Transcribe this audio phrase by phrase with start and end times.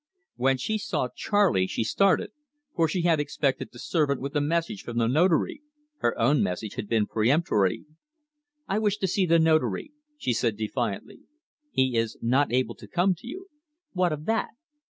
[0.35, 2.31] When she saw Charley she started,
[2.75, 5.61] for she had expected the servant with a message from the Notary
[5.99, 7.85] her own message had been peremptory.
[8.67, 11.19] "I wish to see the Notary," she said defiantly.
[11.69, 13.49] "He is not able to come to you."
[13.93, 14.49] "What of that?"